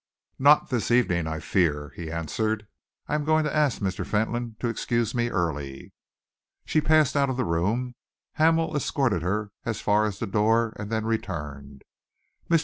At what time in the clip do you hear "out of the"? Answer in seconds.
7.15-7.45